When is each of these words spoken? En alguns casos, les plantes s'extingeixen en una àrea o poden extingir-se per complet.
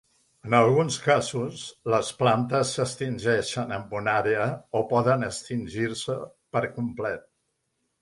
En 0.47 0.53
alguns 0.59 0.95
casos, 1.07 1.65
les 1.95 2.09
plantes 2.23 2.73
s'extingeixen 2.79 3.77
en 3.77 3.87
una 4.01 4.17
àrea 4.25 4.51
o 4.81 4.85
poden 4.97 5.29
extingir-se 5.33 6.21
per 6.57 6.69
complet. 6.83 7.35